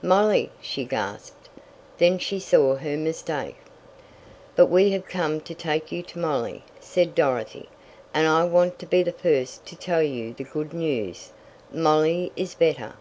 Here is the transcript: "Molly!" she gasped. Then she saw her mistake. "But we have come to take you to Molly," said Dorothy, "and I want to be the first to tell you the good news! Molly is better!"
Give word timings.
"Molly!" 0.00 0.50
she 0.62 0.86
gasped. 0.86 1.50
Then 1.98 2.16
she 2.16 2.40
saw 2.40 2.76
her 2.76 2.96
mistake. 2.96 3.56
"But 4.56 4.68
we 4.68 4.90
have 4.92 5.06
come 5.06 5.38
to 5.42 5.54
take 5.54 5.92
you 5.92 6.02
to 6.04 6.18
Molly," 6.18 6.64
said 6.80 7.14
Dorothy, 7.14 7.68
"and 8.14 8.26
I 8.26 8.44
want 8.44 8.78
to 8.78 8.86
be 8.86 9.02
the 9.02 9.12
first 9.12 9.66
to 9.66 9.76
tell 9.76 10.02
you 10.02 10.32
the 10.32 10.44
good 10.44 10.72
news! 10.72 11.32
Molly 11.70 12.32
is 12.36 12.54
better!" 12.54 12.94